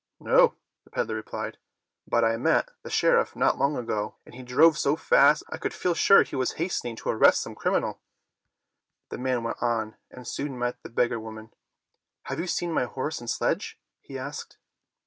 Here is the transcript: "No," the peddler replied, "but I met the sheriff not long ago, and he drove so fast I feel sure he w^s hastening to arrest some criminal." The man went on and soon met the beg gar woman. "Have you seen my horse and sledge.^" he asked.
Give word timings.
"No," 0.19 0.55
the 0.83 0.89
peddler 0.89 1.13
replied, 1.13 1.59
"but 2.07 2.23
I 2.25 2.35
met 2.35 2.69
the 2.81 2.89
sheriff 2.89 3.35
not 3.35 3.59
long 3.59 3.77
ago, 3.77 4.15
and 4.25 4.33
he 4.33 4.41
drove 4.41 4.75
so 4.75 4.95
fast 4.95 5.43
I 5.51 5.59
feel 5.59 5.93
sure 5.93 6.23
he 6.23 6.35
w^s 6.35 6.55
hastening 6.55 6.95
to 6.95 7.09
arrest 7.09 7.41
some 7.43 7.53
criminal." 7.53 8.01
The 9.09 9.19
man 9.19 9.43
went 9.43 9.61
on 9.61 9.97
and 10.09 10.25
soon 10.27 10.57
met 10.57 10.81
the 10.81 10.89
beg 10.89 11.11
gar 11.11 11.19
woman. 11.19 11.53
"Have 12.23 12.39
you 12.39 12.47
seen 12.47 12.73
my 12.73 12.85
horse 12.85 13.19
and 13.19 13.29
sledge.^" 13.29 13.75
he 13.99 14.17
asked. 14.17 14.57